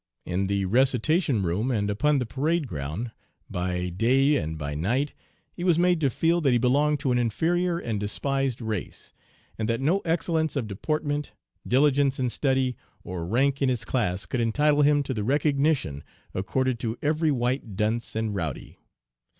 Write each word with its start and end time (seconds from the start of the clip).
In 0.25 0.47
the 0.47 0.65
recitation 0.65 1.43
room 1.43 1.69
and 1.69 1.87
upon 1.87 2.17
the 2.17 2.25
parade 2.25 2.65
ground, 2.67 3.11
by 3.51 3.89
day 3.89 4.35
and 4.35 4.57
by 4.57 4.73
night, 4.73 5.13
he 5.53 5.63
was 5.63 5.77
made 5.77 6.01
to 6.01 6.09
feel 6.09 6.41
that 6.41 6.49
he 6.51 6.57
belonged 6.57 6.99
to 7.01 7.11
an 7.11 7.19
inferior 7.19 7.77
and 7.77 7.99
despised 7.99 8.61
race, 8.63 9.13
and 9.59 9.69
that 9.69 9.79
no 9.79 9.99
excellence 9.99 10.55
of 10.55 10.65
deportment, 10.67 11.33
diligence 11.67 12.19
in 12.19 12.31
study, 12.31 12.75
or 13.03 13.27
rank 13.27 13.61
in 13.61 13.69
his 13.69 13.85
class 13.85 14.25
could 14.25 14.41
entitle 14.41 14.81
him 14.81 15.03
to 15.03 15.13
the 15.13 15.23
recognition 15.23 16.03
accorded 16.33 16.79
to 16.79 16.97
every 17.03 17.29
white 17.29 17.75
dunce 17.75 18.15
and 18.15 18.33
rowdy. 18.33 18.79